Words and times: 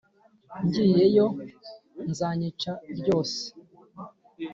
ngiyeyo 0.65 1.25
zanyica.ryose 2.17 3.39